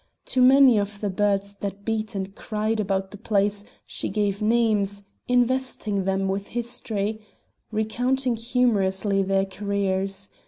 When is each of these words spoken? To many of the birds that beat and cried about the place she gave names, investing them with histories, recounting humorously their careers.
To 0.33 0.41
many 0.41 0.79
of 0.79 0.99
the 0.99 1.11
birds 1.11 1.53
that 1.59 1.85
beat 1.85 2.15
and 2.15 2.33
cried 2.35 2.79
about 2.79 3.11
the 3.11 3.19
place 3.19 3.63
she 3.85 4.09
gave 4.09 4.41
names, 4.41 5.03
investing 5.27 6.05
them 6.05 6.27
with 6.27 6.47
histories, 6.47 7.19
recounting 7.71 8.35
humorously 8.35 9.21
their 9.21 9.45
careers. 9.45 10.29